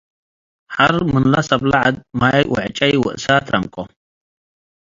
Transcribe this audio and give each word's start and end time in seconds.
ሐር 0.75 0.93
ምንለ 1.11 1.33
ሰብ 1.47 1.61
ዐድ 1.81 1.95
ማይ 2.19 2.39
ወዕጨይ 2.53 2.93
ወእሳት 3.03 3.45
ረምቀው። 3.53 3.85